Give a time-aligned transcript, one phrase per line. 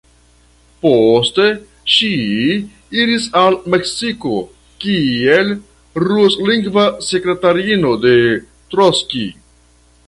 [0.85, 1.43] Poste
[1.95, 2.09] ŝi
[3.01, 4.33] iris al Meksiko
[4.85, 5.53] kiel
[6.09, 8.17] ruslingva sekretariino de
[8.75, 9.33] Trockij.